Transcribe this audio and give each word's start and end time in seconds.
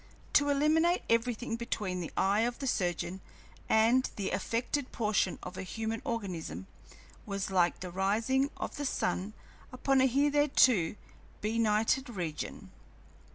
To 0.33 0.49
eliminate 0.49 1.03
everything 1.11 1.57
between 1.57 1.99
the 1.99 2.11
eye 2.17 2.39
of 2.39 2.57
the 2.57 2.65
surgeon 2.65 3.21
and 3.69 4.09
the 4.15 4.31
affected 4.31 4.91
portion 4.91 5.37
of 5.43 5.59
a 5.59 5.61
human 5.61 6.01
organism 6.03 6.65
was 7.27 7.51
like 7.51 7.81
the 7.81 7.91
rising 7.91 8.49
of 8.57 8.77
the 8.77 8.85
sun 8.87 9.33
upon 9.71 10.01
a 10.01 10.07
hitherto 10.07 10.95
benighted 11.41 12.09
region. 12.09 12.71